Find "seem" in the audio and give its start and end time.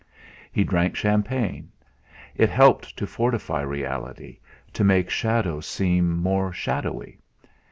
5.67-6.17